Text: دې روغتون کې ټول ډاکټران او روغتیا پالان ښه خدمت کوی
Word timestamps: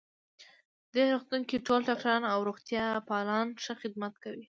دې 0.93 1.03
روغتون 1.13 1.41
کې 1.49 1.63
ټول 1.67 1.79
ډاکټران 1.89 2.21
او 2.33 2.39
روغتیا 2.47 2.85
پالان 3.09 3.47
ښه 3.63 3.73
خدمت 3.81 4.13
کوی 4.23 4.39